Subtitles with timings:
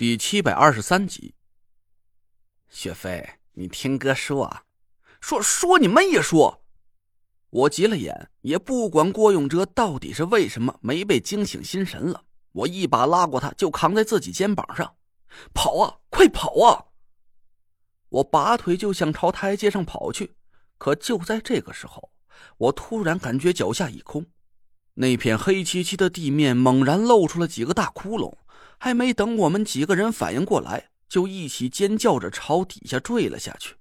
[0.00, 1.34] 第七百二十三集，
[2.70, 4.62] 雪飞，你听哥说啊，
[5.20, 6.64] 说说你们也说，
[7.50, 14.96] 我急了眼，也不管郭永哲到底是为什么没被惊醒心神了，我一把拉过他，就扛在自己肩膀上，
[15.52, 16.86] 跑啊，快跑啊！
[18.08, 20.34] 我拔腿就想朝台阶上跑去，
[20.78, 22.10] 可就在这个时候，
[22.56, 24.24] 我突然感觉脚下一空，
[24.94, 28.34] 那片黑漆漆的地面猛然露出了几个大窟窿。
[28.82, 33.76] 还没等我们几个人反应过来，就一起尖叫着朝底下坠了下去。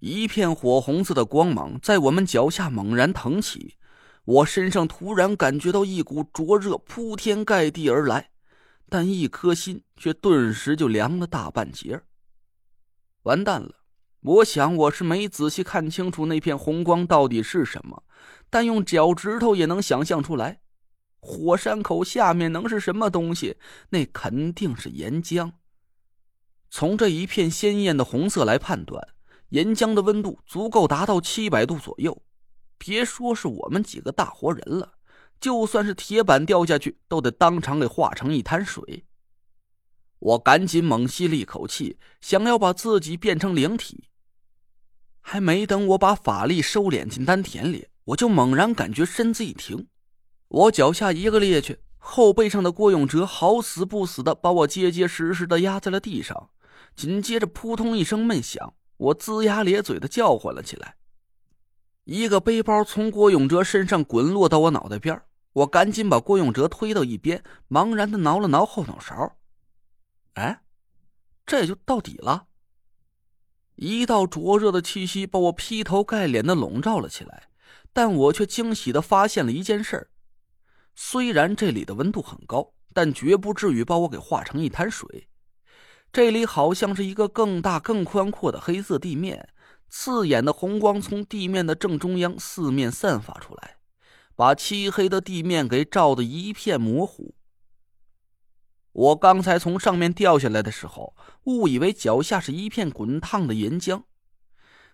[0.00, 3.76] 一片火红色的光芒在我们脚下猛然腾起，
[4.26, 8.28] 我身上突然感觉到一股灼热铺天盖地而来，
[8.90, 12.02] 但一颗心却顿时就凉了大半截。
[13.22, 13.76] 完蛋了！
[14.20, 18.02] 我想我是没仔细看清楚那片红光到底是什么，
[18.50, 20.60] 但用脚趾头也能想象出来。
[21.26, 23.56] 火山口下面能是什么东西？
[23.88, 25.50] 那肯定是岩浆。
[26.70, 29.08] 从这一片鲜艳的红色来判断，
[29.48, 32.22] 岩浆的温度足够达到七百度左右。
[32.78, 34.92] 别说是我们几个大活人了，
[35.40, 39.04] 就算是铁板掉下去，都得当场给化成一滩水。
[40.20, 44.04] 我赶紧猛吸了一口气，想要把自己变成灵体。
[45.20, 49.88] 还没等我把法力收敛进丹田里，我就猛然感觉身子一停。
[50.48, 56.50] 我脚下一个趔趄，后背上的郭永哲好死不死的把我结结实实的压在了地上，
[56.94, 60.96] 紧接着扑通一声闷响，我龇牙咧嘴的叫唤了起来。
[62.04, 65.20] 一个背包从郭永哲身上滚落到我脑袋边，
[65.52, 69.36] 我赶紧把郭永哲推到一边，茫然的挠了挠后脑勺。
[70.34, 70.62] 哎，
[71.44, 72.46] 这就到底了。
[73.74, 77.48] 一道灼热的气息把我劈头盖脸的笼罩了起来，
[77.92, 80.08] 但我却惊喜的发现了一件事。
[80.98, 85.28] 虽然这里的温度很高，但绝不至于把我给化成一滩水。
[86.10, 89.50] 这里好像是一个更大、更宽阔的黑色地面，
[89.90, 93.76] 刺眼的红光从地面的正中央四面散发出来，
[94.34, 97.34] 把漆黑的地面给照得一片模糊。
[98.92, 104.04] 我刚才从上面掉下来的时候，误以为脚下是一片滚烫的岩浆，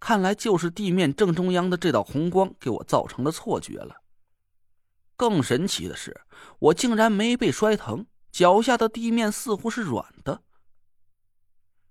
[0.00, 4.02] 看来就是地面正中央的这道红光给我造成的错觉了。
[5.26, 6.20] 更神奇的是，
[6.58, 10.42] 我竟然没被摔疼，脚下的地面似乎是软的。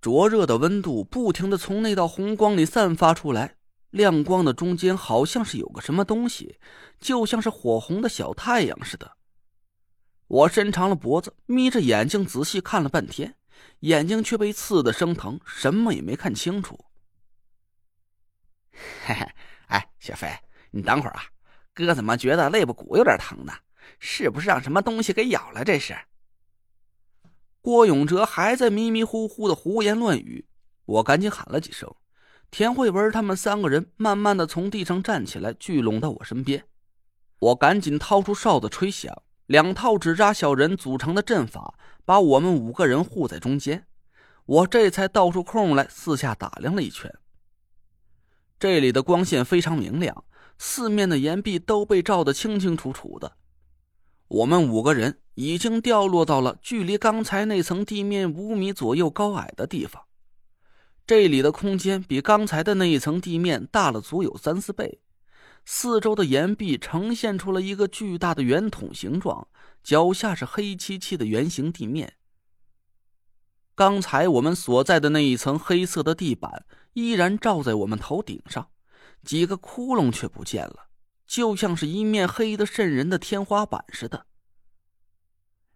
[0.00, 3.56] 灼热的温度不停的从那道红光里散发出来，
[3.90, 6.60] 亮光的中间好像是有个什么东西，
[7.00, 9.16] 就像是火红的小太阳似的。
[10.28, 13.34] 我伸长了脖子，眯着眼睛仔细看了半天，
[13.80, 16.78] 眼睛却被刺的生疼，什么也没看清楚。
[19.04, 19.28] 嘿嘿，
[19.66, 20.32] 哎，小飞，
[20.70, 21.24] 你等会儿啊。
[21.84, 23.52] 哥怎么觉得肋部骨有点疼呢？
[23.98, 25.62] 是不是让什么东西给咬了？
[25.62, 25.94] 这是。
[27.60, 30.46] 郭永哲还在迷迷糊糊的胡言乱语，
[30.86, 31.94] 我赶紧喊了几声。
[32.50, 36.64] 田慧文他们三个人慢慢的从地上站起来，聚拢到我身边。
[37.38, 43.86] 我赶紧掏出哨子吹响，两套纸扎小人组成的阵法把我们五个人护在中间。
[44.46, 47.12] 我这才倒出空来四下打量了一圈。
[48.58, 50.24] 这里的光线非常明亮。
[50.58, 53.36] 四面的岩壁都被照得清清楚楚的，
[54.28, 60.02] 我们五个人已经掉落到了距离刚才那层地面五米左右高矮的地方。
[61.06, 65.00] 这里的空间比刚才的那一层地面大了足有三四倍，
[65.64, 69.46] 四周的岩壁呈现出了一个巨大的圆筒形状，
[69.84, 72.14] 脚下是黑漆漆的圆形地面。
[73.76, 78.68] 刚才我们所在的那一层黑色的地板依然照在我们头顶上。
[79.26, 80.86] 几个窟窿却不见了，
[81.26, 84.26] 就像是一面黑的渗人的天花板似的。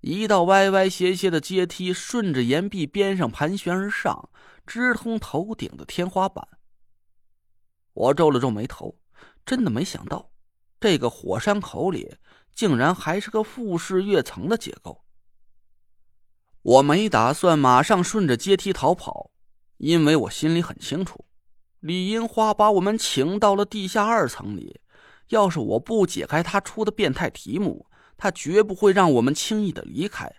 [0.00, 4.30] 一道歪歪斜斜的阶梯顺着岩壁边上盘旋而上，
[4.66, 6.48] 直通头顶的天花板。
[7.92, 8.98] 我皱了皱眉头，
[9.44, 10.30] 真的没想到，
[10.80, 12.16] 这个火山口里
[12.54, 15.04] 竟然还是个复式跃层的结构。
[16.62, 19.30] 我没打算马上顺着阶梯逃跑，
[19.76, 21.26] 因为我心里很清楚。
[21.84, 24.80] 李银花把我们请到了地下二层里，
[25.28, 27.84] 要是我不解开他出的变态题目，
[28.16, 30.32] 他绝不会让我们轻易的离开。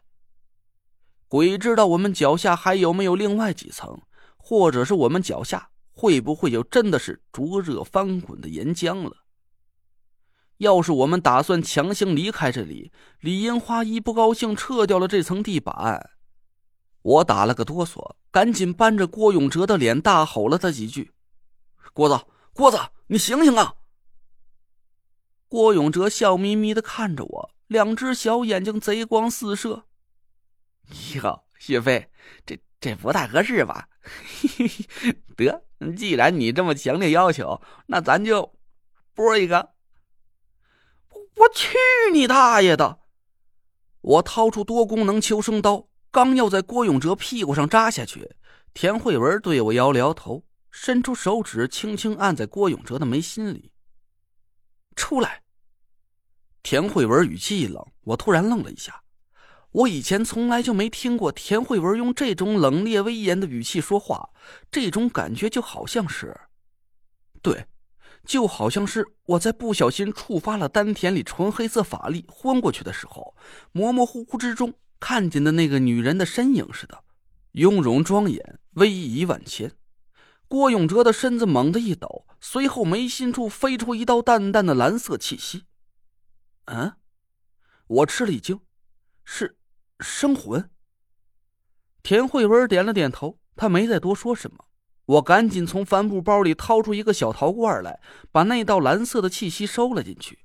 [1.28, 4.02] 鬼知道我们脚下还有没有另外几层，
[4.38, 9.12] 或者是我们脚下会不会有真的是灼热翻滚的岩浆了？
[10.58, 16.10] 要是我们打算强行离开这里，李银花一不高兴撤掉了这层地板，
[17.04, 21.12] 我打了个哆嗦，赶紧扳着郭永哲的脸大吼了他几句。
[21.94, 23.76] 郭子，郭子，你醒醒啊！
[25.48, 29.86] 郭永哲笑眯眯的看着我，两只小眼睛贼光四射。
[31.16, 32.10] 哟，雪飞，
[32.46, 33.88] 这这不太合适吧？
[35.38, 35.64] 得，
[35.96, 38.54] 既然你这么强烈要求，那咱就
[39.14, 39.74] 拨一个。
[41.38, 41.78] 我去
[42.14, 43.00] 你大爷的！
[44.02, 48.36] 我掏出多功能求生刀，刚要在郭永哲屁股上扎下去，
[48.74, 50.44] 田慧文对我摇了摇头，
[50.78, 53.72] 伸出手指轻轻按在郭永哲的眉心里。
[54.94, 55.42] 出来！
[56.64, 59.02] 田慧文语气一冷，我突然愣了一下。
[59.72, 64.30] 我以前从来就没听过田慧文用这种冷冽威严的语气说话，
[64.70, 66.38] 这种感觉就好像是，
[67.42, 67.66] 对，
[68.26, 73.34] 就好像是我在不小心触发了丹田里纯黑色法力昏过去的时候，
[73.72, 77.02] 模模糊糊之中看见的那个女人的身影似的，
[77.54, 79.72] 雍容庄严，威仪万千。
[80.48, 85.66] 郭永哲的身子猛地一抖，随后眉心处飞出一道淡淡的蓝色气息。
[86.66, 86.94] 嗯，
[87.88, 88.60] 我吃了一惊，
[89.24, 89.58] 是
[90.00, 90.70] 生魂。
[92.04, 94.66] 田慧文点了点头，他没再多说什么。
[95.06, 98.00] 我赶紧从帆布包里掏出一个小陶罐来，
[98.32, 100.40] 把那道蓝色的气息收了进去。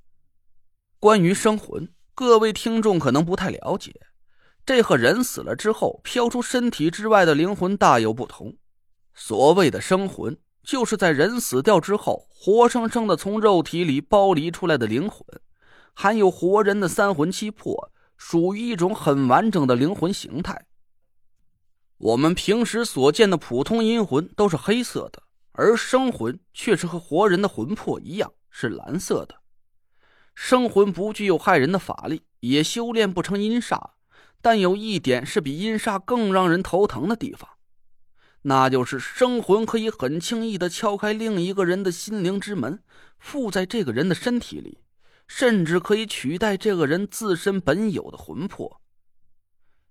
[0.99, 3.99] 关于生魂，各位听众可能不太了解，
[4.67, 8.59] 这和人死了之后飘出身体之外的灵魂大有不同。
[9.23, 15.23] 所谓的生魂，就是在人死掉之后，活生生的从肉体里剥离出来的灵魂，
[15.93, 20.65] 含有活人的三魂七魄，属于一种很完整的灵魂形态。
[21.99, 25.23] 我们平时所见的普通阴魂都是黑色的，
[25.53, 29.35] 而生魂却是和活人的魂魄一样是蓝色的。
[30.35, 33.91] 生魂不具有害人的法力，也修炼不成阴煞，
[34.41, 37.51] 但有一点是比阴煞更让人头疼的地方。
[38.43, 42.83] 那就是生魂可以很轻易的敲开另一个人的心灵之门，
[43.19, 44.79] 附在这个人的身体里，
[45.27, 48.81] 甚至可以取代这个人自身本有的魂魄。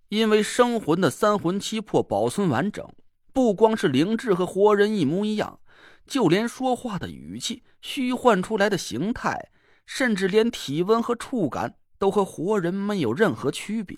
[0.07, 2.91] 因为生魂的三魂七魄保存完整，
[3.31, 5.59] 不光是灵智和活人一模一样，
[6.07, 9.51] 就连说话的语气、虚幻出来的形态，
[9.85, 13.95] 甚至连体温和触感，都和活人没有任何区别。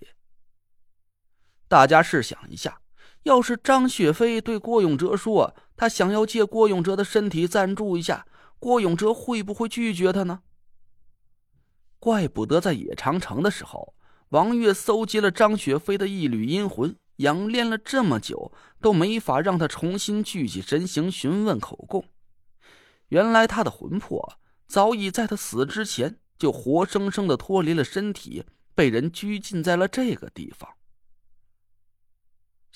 [1.70, 2.82] 大家试想一下。
[3.24, 8.26] 要是张雪飞对郭永哲说他想要借郭永哲的身体暂住一下，
[8.60, 10.42] 郭永哲会不会拒绝他呢？
[12.00, 13.94] 怪不得在野长城的时候，
[14.30, 18.52] 王月搜集了张雪飞的一缕阴魂，养炼了这么久，
[18.82, 22.04] 都没法让他重新聚起神形询问口供。
[23.10, 24.34] 原来他的魂魄
[24.68, 30.68] 早已在他死之前就活生生的脱离了身体，被人拘禁在了这个地方。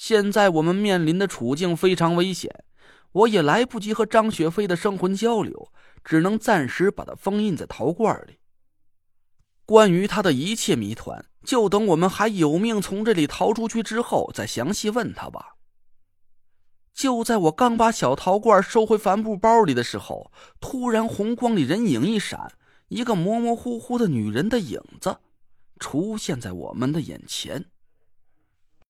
[0.08, 2.64] 现在我们面临的处境非常危险，
[3.12, 5.72] 我也来不及和张雪飞的生魂交流，
[6.04, 8.38] 只能暂时把它封印在陶罐里。
[9.66, 15.56] 关于他的一切谜团，就等我们还有命从这里逃出去之后再详细问他吧。
[16.94, 22.52] 就在我刚把小陶罐收回帆布包里的时候，突然红光里人影一闪，
[22.90, 25.18] 一个模模糊糊的女人的影子
[25.80, 27.66] 出现在我们的眼前。